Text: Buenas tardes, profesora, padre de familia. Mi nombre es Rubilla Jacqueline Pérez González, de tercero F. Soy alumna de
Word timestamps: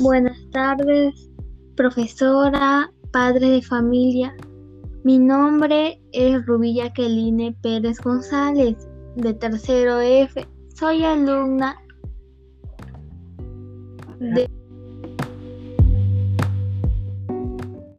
Buenas 0.00 0.38
tardes, 0.50 1.30
profesora, 1.76 2.90
padre 3.12 3.50
de 3.50 3.62
familia. 3.62 4.34
Mi 5.04 5.18
nombre 5.18 6.00
es 6.12 6.46
Rubilla 6.46 6.84
Jacqueline 6.84 7.54
Pérez 7.60 8.00
González, 8.00 8.78
de 9.16 9.34
tercero 9.34 10.00
F. 10.00 10.48
Soy 10.74 11.04
alumna 11.04 11.76
de 14.20 14.48